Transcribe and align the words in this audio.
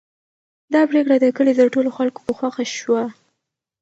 دا 0.73 0.81
پرېکړه 0.89 1.15
د 1.19 1.25
کلي 1.37 1.53
د 1.55 1.61
ټولو 1.73 1.89
خلکو 1.97 2.19
په 2.25 2.31
خوښه 2.37 2.65
شوه. 2.79 3.03